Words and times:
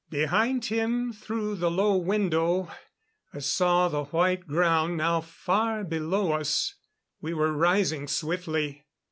Behind 0.09 0.65
him 0.65 1.13
through 1.13 1.57
the 1.57 1.69
low 1.69 1.95
window, 1.95 2.71
I 3.35 3.37
saw 3.37 3.87
the 3.87 4.05
white 4.05 4.47
ground 4.47 4.97
now 4.97 5.21
far 5.21 5.83
below 5.83 6.31
us; 6.31 6.73
we 7.21 7.35
were 7.35 7.53
rising 7.53 8.07
swiftly. 8.07 8.87